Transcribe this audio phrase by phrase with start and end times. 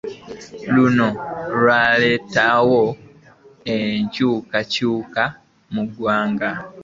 [0.73, 1.07] Luno
[1.57, 2.81] lwaleetawo
[3.75, 5.23] enkyukakyuka
[5.73, 6.49] mu ggwanga